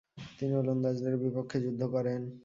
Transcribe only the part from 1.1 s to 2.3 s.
বিপক্ষে যুদ্ধ করেন।